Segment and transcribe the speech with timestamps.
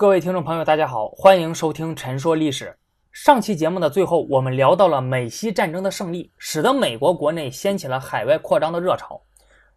[0.00, 2.66] 各位听众朋友，大家好，欢迎收听《陈说历史》。
[3.10, 9.20] 上期节目的最后，我们聊到了美西战争的胜利，使得美国国内掀起了海外扩张的热潮。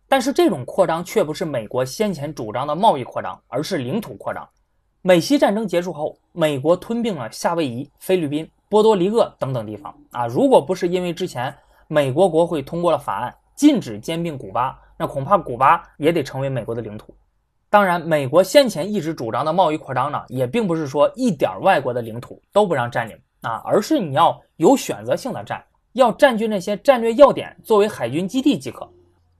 [0.07, 4.47] 但是，这种扩张却不是美国先前主张的贸易扩张，而是领土扩张。
[5.01, 9.91] 美西战争结束后，美国吞并了夏威夷、菲律宾、波多黎各等等地方。
[10.11, 11.51] 啊，如果不是因为之前
[11.87, 17.11] 美国国会通过了法案，禁止兼并古巴，那恐怕古巴也得成为美国的领土。
[17.71, 28.85] 当然，美国先前一直主张的贸易扩张呢，也并不是说一点外国的领土都不让占领啊，而是你要有选择性的占，要占据那些战略要点作为海军基地即可。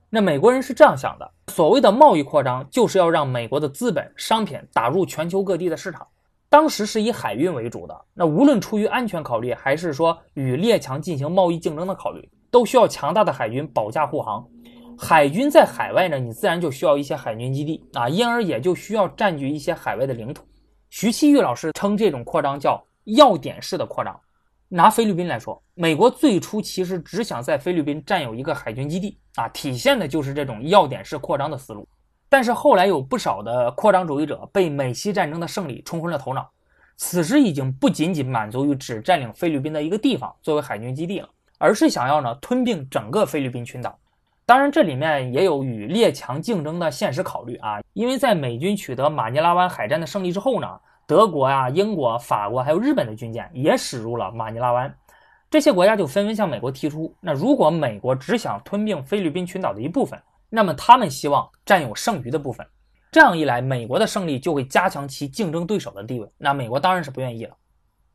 [0.08, 6.06] 那美国人是这样想的：所谓的贸易扩张，就是要让美国的资本、商品打入全球各地的市场。
[6.48, 14.42] 当时是以海运为主的，那无论出于安全考虑，还是说与列强进行贸易竞争的考虑，都需要强大的海军保驾护航。
[15.04, 20.46] 海军在海外呢，你自然就需要一些海军基地啊，因而也就需要占据一些海外的领土。
[20.90, 24.16] 徐锡玉老师称这种扩张叫要点式的扩张。
[24.68, 31.86] 拿菲律宾来说，美国最初其实只想在菲律宾占有一个海军基地啊，体现的就是这种要点式扩张的思路。
[32.28, 36.48] 但是后来有不少的扩张主义者被美西战争的胜利冲昏了头脑，
[36.96, 43.98] 此时已经不仅仅满足于只占领菲律宾的一个地方作为海军基地了，而是想要呢吞并整个菲律宾群岛。
[44.46, 50.80] 当然，这里面也有与列强竞争的现实考虑啊，因为在美军取得马尼拉湾海战的胜利之后呢。
[51.04, 54.94] 德国呀、英国、法国还有日本的军舰也驶入了马尼拉湾，
[55.50, 62.64] 这些国家就纷纷向美国提出：那如果美国只想吞并菲律宾群岛的一部分，那么他们希望占有剩余的部分。
[63.10, 66.26] 这样一来，美国的胜利就会加强其竞争对手的地位。
[66.38, 67.54] 那美国当然是不愿意了。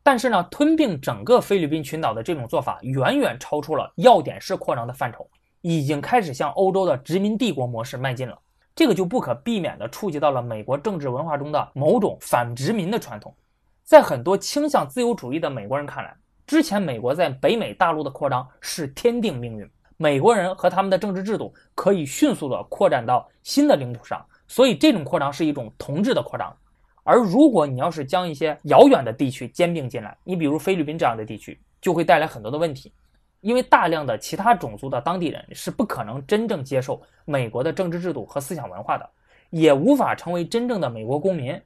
[0.02, 5.28] 但是呢，吞并整个菲律宾群岛的这种做法远远超出了要点式扩张的范畴，
[5.60, 8.38] 已经开始向欧洲的殖民帝国模式迈进了。
[8.74, 13.34] 这个就不可避免地触及到了美国政治文化中的某种反殖民的传统。
[13.82, 16.14] 在很多倾向自由主义的美国人看来，
[16.46, 26.54] 之前美国在北美大陆的扩张是天定命运，美国人和他们的政治制度可以迅速地扩展到新的领土上，所以这种扩张是一种同质的扩张。
[27.02, 32.92] 而如果你要是将一些遥远的地区兼并进来，你比如菲律宾这样的地区，就会带来很多的问题。
[33.40, 39.08] 因为大量的其他种族的当地人是不可能真正接受美国的政治制度和思想文化的，
[39.50, 41.60] 也无法成为真正的美国公民。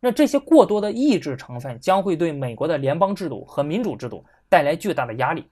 [0.00, 5.44] 那这些过多的意志成分将会对美国的联邦制度和民主制度带来巨大的压力。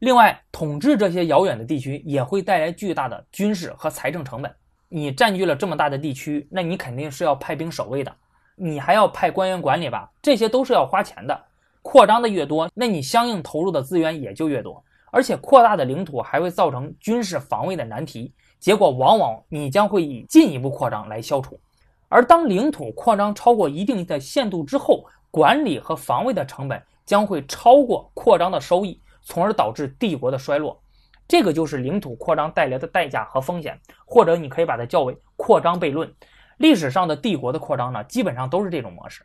[0.00, 4.54] 另外，统治这些遥远的地区也会带来巨大的军事和财政成本。
[4.88, 8.14] 你占据了这么大的地区，那你肯定是要派兵守卫的，
[8.56, 10.10] 你还要派官员管理吧？
[10.22, 11.40] 这些都是要花钱的。
[11.82, 14.82] 扩张的越多，那你相应投入的资源也就越多。
[15.10, 21.60] 而且扩大的领土还会造成军事防卫的难题，结果往往你将会以进一步扩张来消除。
[22.08, 30.80] 而当领土扩张超过一定的限度之后，管理和防卫的成本将会超过扩张的收益，从而导致帝国的衰落。
[31.26, 36.10] 这个就是领土扩张带来的代价和风险，或者你可以把它叫为扩张悖论。
[36.56, 39.22] 历史上的帝国的扩张呢，基本上都是这种模式。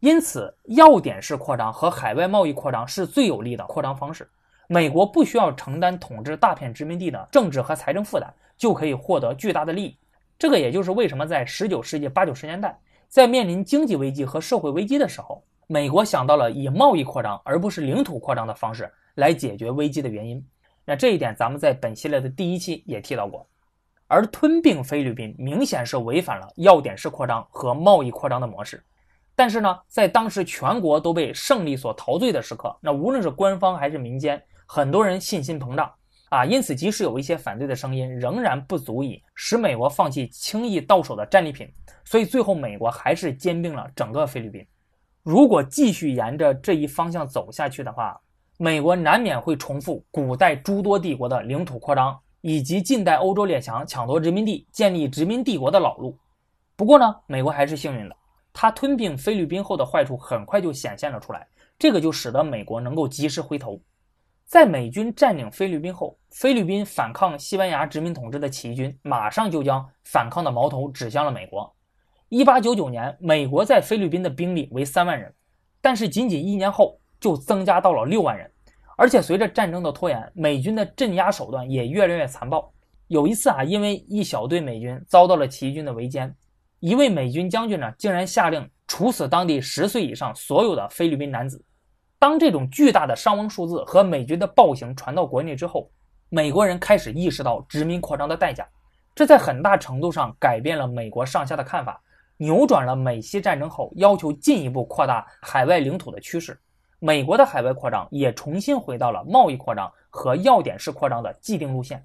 [0.00, 4.30] 因此，要点式扩张和海外贸易扩张是最有利的扩张方式。
[4.72, 9.98] 美国不需要承担统治大片殖民地的政治和财政负担，就可以获得巨大的利益。
[10.38, 12.78] 这个也就是为什么在十九世纪八九十年代，
[13.08, 20.40] 在面临经济危机和社会危机的时候，美国想到了以贸易扩张而不是领土扩张的方式来解决危机的原因。
[20.84, 23.44] 那这一点咱们在本系列的第一期也提到过。
[24.06, 28.80] 而吞并菲律宾明显是违反了要点式扩张和贸易扩张的模式。
[29.34, 34.40] 但是呢，在当时全国都被胜利所陶醉的时刻，那无论是官方还是民间。
[34.72, 35.92] 很多人信心膨胀
[36.28, 41.68] 啊，因此即使有一些反对的声音，仍然不足以使美国放弃轻易到手的战利品。
[42.04, 44.64] 所以最后，美国还是兼并了整个菲律宾。
[45.24, 48.16] 如果继续沿着这一方向走下去的话，
[48.58, 56.16] 美国难免会重复古代诸多帝国的领土扩张，以及近代欧洲列强抢夺殖民地、建立殖民帝国的老路。
[56.76, 58.14] 不过呢，美国还是幸运的，
[58.52, 61.44] 它吞并菲律宾后的坏处很快就显现了出来，
[61.76, 63.76] 这个就使得美国能够及时回头。
[64.50, 71.72] 在美军占领菲律宾后，菲律宾反抗西班牙殖民统治的起义军马上就将反抗的矛头指向了美国。
[72.30, 75.32] 一八九九年，美国在菲律宾的兵力为三万人，
[75.80, 78.50] 但是仅仅一年后就增加到了六万人。
[78.96, 82.72] 而且随着战争的拖延，美军的镇压手段也越来越残暴。
[83.06, 86.28] 有一次啊，因为一小队美军遭到了起义军的围歼，
[86.80, 91.64] 一位美军将军呢，竟然下令处死当地十岁以上所有的菲律宾男子。
[92.20, 95.90] 当这种巨大的伤亡数字和美军的暴行传到国内之后，
[96.28, 98.68] 美国人开始意识到殖民扩张的代价，
[99.14, 101.98] 这在很大程度上改变了美国上下的看法，
[102.36, 106.60] 扭转了美西战争后要求进一步扩大海外领土的趋势。
[106.98, 112.04] 美国的海外扩张也重新回到了贸易扩张和要点式扩张的既定路线。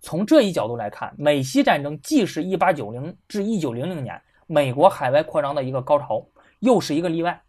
[0.00, 6.24] 从这一角度来看，美西战争既是一八九零至一九零零年美国海外扩张的一个高潮，
[6.60, 7.42] 又是一个例外。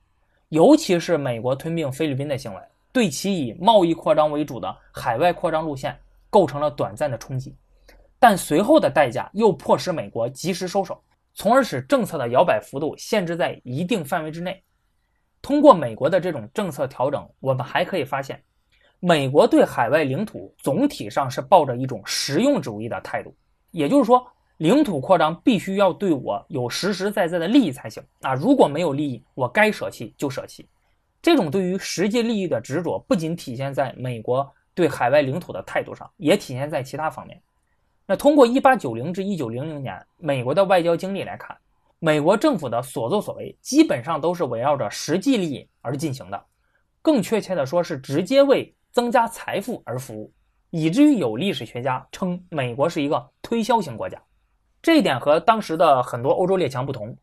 [0.49, 2.61] 尤其是美国吞并菲律宾的行为，
[2.91, 5.97] 对其以贸易扩张为主的海外扩张路线
[6.29, 7.55] 构成了短暂的冲击。
[8.17, 11.01] 但随后的代价又迫使美国及时收手，
[11.33, 14.61] 从而使政策的摇摆幅度限制在一定范围之内。
[15.41, 18.43] 通过美国的这种政策调整，我们还可以发现，
[18.99, 23.33] 美国对海外领土总体上是抱着一种实用主义的态度。
[23.71, 24.27] 也就是说，
[24.59, 28.33] 领土扩张必须要对我有实实在在的利益才行啊！
[28.33, 30.67] 如果没有利益，我该舍弃就舍弃。
[31.21, 37.41] 这种对于实际利益的执着，不仅体现在美国对海外领土的态度上，也体现在其他方面。
[38.05, 41.57] 那通过1890至1900年美国的外交经历来看。
[42.01, 46.45] 美国政府的所作所为基本上都是围绕着实际利益而进行的，
[47.01, 50.31] 更确切的说是直接为增加财富而服务，
[50.69, 54.17] 以至于有历史学家称美国是一个推销型国家。
[54.81, 57.15] 这一点和当时的很多欧洲列强不同。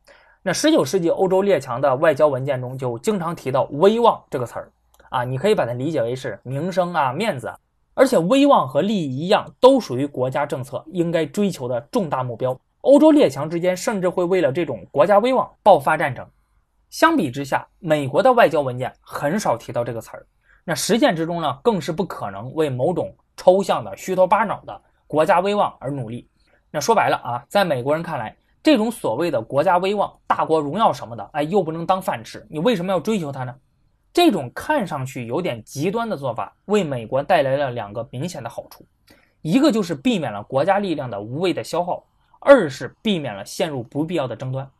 [0.42, 4.70] 那19世纪欧洲列强的外交文件中就经常提到“威望”这个词儿
[5.08, 7.52] 啊，你可以把它理解为是名声啊、面子，
[7.94, 12.56] 而且威望和利益一样，都属于国家政策应该追求的重大目标。
[12.82, 16.24] 欧洲列强之间甚至会为了这种国家威望爆发战争。
[16.90, 20.24] 相比之下，美国的外交文件很少提到这个词儿。
[20.64, 26.28] 那实践之中呢，更是不可能为某种抽象的虚头巴脑的国家威望而努力。
[26.70, 33.54] 那说白了啊，在美国人看来，这种所谓的国家威望、大国荣耀什么的，哎，又不能当饭吃，你为什么要追求它呢？
[34.12, 38.84] 这种看上去有点极端的做法，为美国带来了两个明显的好处：
[39.42, 42.04] 一个就是避免了国家力量的无谓的消耗。
[42.38, 44.70] 二是避免了陷入不必要的争端。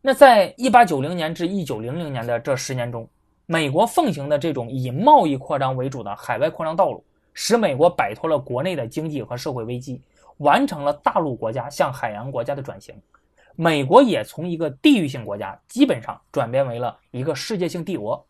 [0.00, 3.06] 那在一八九零年至一九零零年的这十年中，
[3.44, 7.04] 美国奉行的这种以贸易扩张为主的海外扩张道路，
[7.34, 10.00] 使美国摆脱了国内的经济和社会危机，
[10.40, 12.94] 完成了大陆国家向海洋国家的转型。
[13.56, 18.26] 美国也从一个地域性国家，基本上转变为了一个世界性帝国。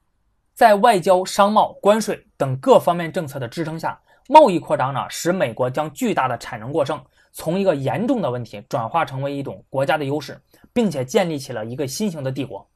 [0.55, 3.99] 在外交、商贸、关税等各方面政策的支撑下，
[4.29, 7.01] 贸易扩张呢，使美国将巨大的产能过剩。
[7.33, 10.41] 从一个严重的问题转化成为一种国家的优势，
[10.73, 12.69] 并且建立起了一个新型的帝国。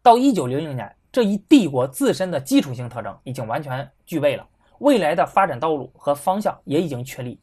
[0.00, 4.46] 到一九零零年，这一帝国自身的基础性特征已经完全具备了，
[4.78, 7.40] 未来的发展道路和方向也已经确立。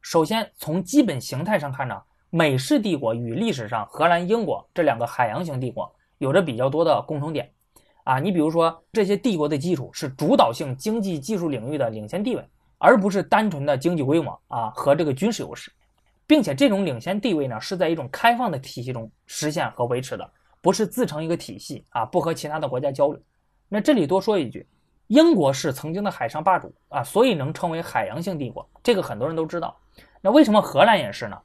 [0.00, 2.00] 首先，从基本形态上看呢，
[2.30, 7.50] 美式帝国与历史上荷兰、英国这两个海洋型帝国有着比较多的共同点。
[8.04, 12.42] 啊，你比如说，这些帝国的基础是主导性经济技术领域的领先地位，
[12.78, 15.70] 而不是单纯的经济规模啊和这个军事优势。
[16.26, 20.30] 并且这种领先地位呢，是在一种开放的体系中实现和维持的，
[20.60, 23.20] 不是自成一个体系啊，不和其他的国家交流。
[23.68, 24.66] 那这里多说一句，
[25.08, 29.74] 英国是曾经的海上霸主啊，所以能称为海洋性帝国，这个很多人都知道。
[30.20, 31.38] 那为什么荷兰也是呢？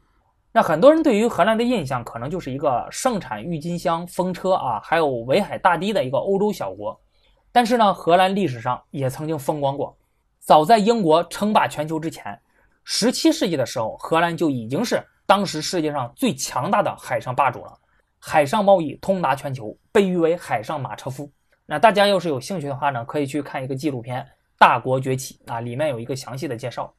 [0.51, 7.00] 那很多人对于荷兰的印象可能就是一个盛产郁金香、风车啊，还有围海大堤的一个欧洲小国。
[7.51, 9.98] 但是呢，荷兰历史上也曾经风光过，
[10.39, 12.38] 早在英国称霸全球之前。
[12.83, 17.74] 十七世纪的时候，荷兰就已经是当时世界上最强大的海上霸主了，
[18.19, 21.31] 海上贸易通达全球，被誉为“海上马车夫”。
[21.65, 24.21] 那大家要是有兴趣的话呢，可以去看一个纪录片
[24.57, 26.94] 《大国崛起》啊，里面有一个详细的介绍。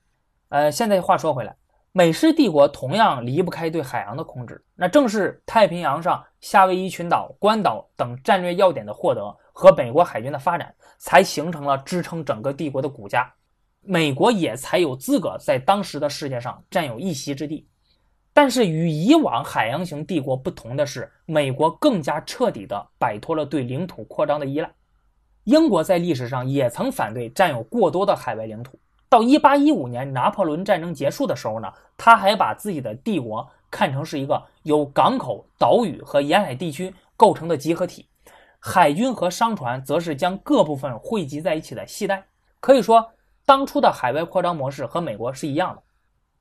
[0.48, 1.54] 呃，现在话说回来，
[1.92, 4.64] 美式帝国同样离不开对海洋的控制。
[4.74, 9.22] 那正是太平洋上夏威夷群岛、关岛等战略要点的获得
[9.52, 13.32] 和美国海军的发展，才形成了支撑整个帝国的骨架。
[13.80, 17.68] 美国也才有资格在当时的世界上占有一席之地，
[18.34, 24.70] 但是与以往海洋型帝国不同的是，美国更加彻底地摆脱了对领土扩张的依赖。
[25.44, 38.06] 英国在历史上也曾反对占有过多的海外领土，到1815年拿破仑战争结束的时候呢，他还把自己的帝国看成是一个由港口、岛屿和沿海地区构成的集合体，
[38.58, 42.24] 海军和商船则是将各部分汇集在一起的系带，
[42.58, 43.10] 可以说。
[43.46, 45.82] 当初的海外扩张模式和美国是一样的，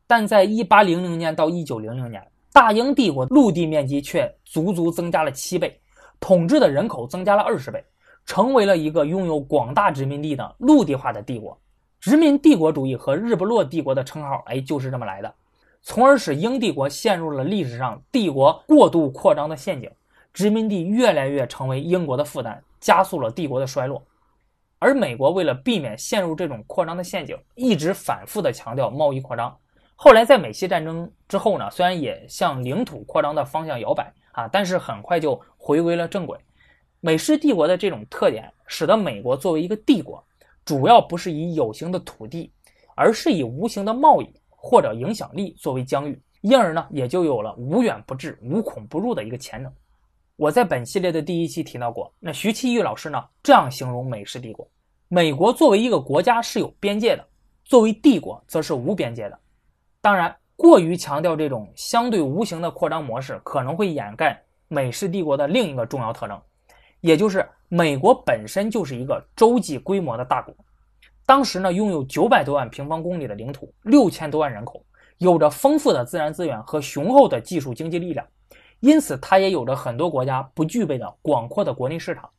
[0.07, 5.79] 但在1800年到1900年，大英帝国陆地面积却足足增加了七倍，
[6.19, 7.83] 统治的人口增加了二十倍，
[8.25, 11.57] 成为了一个拥有广大殖民地的陆地化的帝国。
[11.99, 15.33] 殖民帝国主义和日不落帝国的称号，哎，就是这么来的，
[15.81, 19.89] 从而使英帝国陷入了历史上帝国过度扩张的陷阱，
[20.33, 24.03] 殖民地越来越成为英国的负担，加速了帝国的衰落。
[24.79, 29.57] 而美国为了避免陷入这种扩张的陷阱，一直反复的强调贸易扩张。
[30.03, 36.37] 后来在美西战争之后呢，虽然也向领土扩张的方向摇摆，啊，但是很快就回归了正轨。
[36.99, 40.21] 美式帝国的这种特点，使得美国作为一个帝国，
[40.65, 42.51] 主要不是以有形的土地，
[42.97, 49.71] 而是以无形的贸易或者影响力作为疆域，因而呢，也就有了无远不至、无孔不入的一个潜能。
[50.35, 54.69] 我在本系列的第一期提到过，那徐其玉老师呢这样形容美式帝国：
[55.07, 57.25] 美国作为一个国家是有边界的，
[57.63, 59.39] 作为帝国则是无边界的。
[60.03, 66.37] 当然，过于强调这种相对无形的扩张模式，可能会掩盖美式帝国的另一个重要特征。
[66.99, 70.53] 也就是美国本身就是一个洲际规模的大国，
[71.25, 74.83] 当时呢拥有九百多万平方公里的领土，六千多万人口，
[75.19, 78.27] 有着丰富的自然资源和雄厚的技术经济力量，
[78.81, 82.29] 因此它也有着很多国家不具备的广阔的国内市场。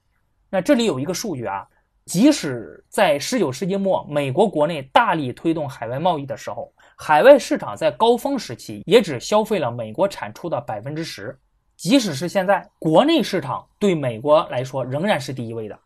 [0.51, 1.67] 那这里有一个数据啊，
[2.05, 6.71] 即使在十九世纪末，美国国内大力推动海外贸易的时候，
[7.07, 11.39] 海外市场在高峰时期也只消费了美国产出的百分之十。
[11.77, 15.79] 即使是现在，国内市场对美国来说仍然是第一位的。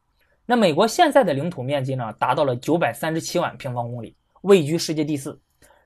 [0.46, 5.32] 那美国现在的领土面积呢，达到了九百三十七万平方公里，位居世界第四；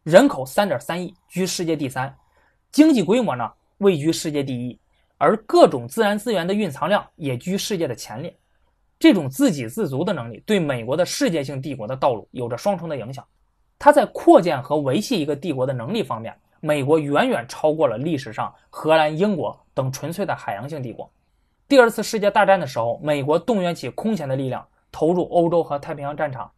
[0.02, 2.10] 人口三点三亿，居世界第三；
[2.70, 4.78] 经济规模呢，位居世界第一；
[5.16, 8.36] 而各种自然资源的蕴藏量也居世界的前列。
[8.98, 13.26] 这种自给自足的能力，对美国的世界性帝国的道路有着双重的影响。
[13.84, 16.32] 它在扩建和维系一个帝国的能力方面。
[16.60, 21.10] 美国远远超过了历史上荷兰、英国等纯粹的海洋性帝国。
[21.66, 26.48] 第二次世界大战的时候，美国动员起空前的力量，投入欧洲和太平洋战场。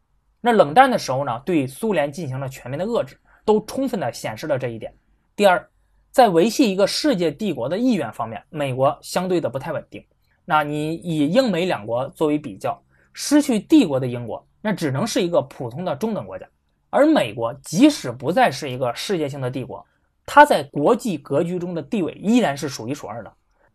[0.43, 4.93] 那冷战的时候呢，对苏联进行了全面的遏制，都充分的显示了这一点。
[5.35, 5.67] 第二，
[6.11, 10.05] 在维系一个世界帝国的意愿方面，美国相对的不太稳定。
[10.45, 12.79] 那你以英美两国作为比较，
[13.15, 16.47] 失去帝国的英国，那只能是一个普通的中等国家，
[16.95, 19.85] 而美国即使不再是一个世界性的帝国。
[20.25, 23.33] 它在国际格局中的地位依然是数一数二的，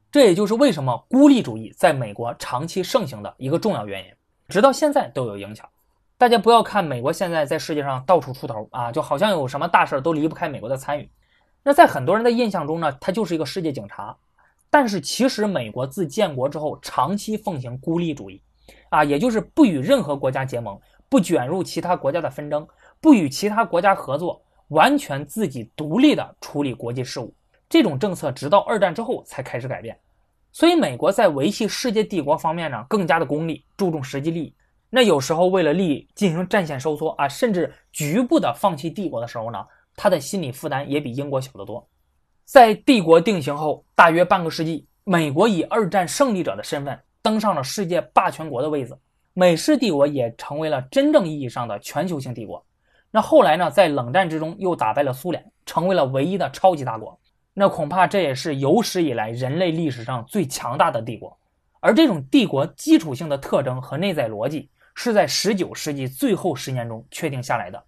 [0.09, 4.09] 这也就是为什么孤立主义在美国长期盛行的一个重要原因，
[4.47, 5.67] 直到现在都有影响。
[6.17, 11.11] 大家不要看美国现在在世界上到处出头啊，就好像有什么大事都离不开美国的参与。
[11.61, 14.15] 那在很多人的印象中呢，它就是一个世界警察。
[14.69, 18.41] 但是其实美国自建国之后长期奉行孤立主义，
[18.89, 22.67] 啊，也就是不与任何国家结盟，不卷入其他国家的纷争，
[23.01, 24.41] 不与其他国家合作。
[24.69, 27.33] 完全自己独立的处理国际事务，
[27.67, 29.97] 这种政策直到二战之后才开始改变。
[30.51, 34.53] 所以，美国在维系世界帝国方面呢，更加的功利，注重实际利益。
[34.91, 39.65] 那有时候为了利益进行战线收缩啊，甚至局部的放弃帝国的时候呢，
[39.95, 41.83] 他的心理负担也比英国小得多。
[42.45, 48.95] 在帝国定型后大约半个世纪，美国以二战胜利者的身份登上了世界霸权国的位子，
[49.33, 52.63] 美式帝国也成为了真正意义上的全球性帝国。
[53.11, 57.19] 那后来呢，在冷战之中又打败了苏联，成为了唯一的超级大国。
[57.53, 61.35] 那恐怕这也是有史以来人类历史上最强大的帝国。
[61.79, 67.83] 而这种帝国基础性的特征和内在逻辑，是在19世纪最后十年中确定下来的。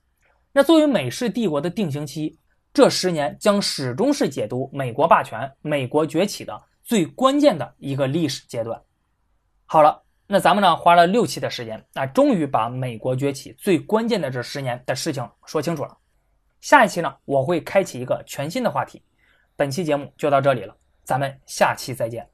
[0.52, 2.38] 那作为美式帝国的定型期，
[2.74, 8.82] 这十年将始终是解读美国霸权、美国崛起的最关键的一个历史阶段。
[9.66, 10.02] 好了。
[10.34, 15.98] 那咱们呢，花了六期的时间，那终于把美国崛起最关键的这十年的事情说清楚了。
[16.62, 19.04] 下一期呢，我会开启一个全新的话题。
[19.58, 20.74] 本期节目就到这里了，
[21.04, 22.31] 咱们下期再见。